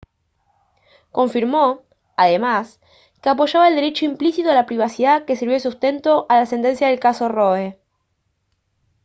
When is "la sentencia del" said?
6.37-6.99